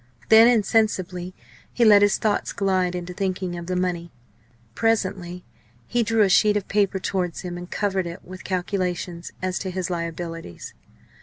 Then 0.29 0.47
insensibly 0.47 1.35
he 1.71 1.85
let 1.85 2.01
his 2.01 2.17
thoughts 2.17 2.53
glide 2.53 2.95
into 2.95 3.13
thinking 3.13 3.55
of 3.55 3.67
the 3.67 3.75
money. 3.75 4.11
Presently 4.73 5.43
he 5.85 6.01
drew 6.01 6.21
a 6.23 6.27
sheet 6.29 6.57
of 6.57 6.67
paper 6.67 6.97
towards 6.97 7.41
him 7.41 7.55
and 7.55 7.69
covered 7.69 8.07
it 8.07 8.25
with 8.25 8.43
calculations 8.43 9.31
as 9.43 9.59
to 9.59 9.69
his 9.69 9.91
liabilities. 9.91 10.73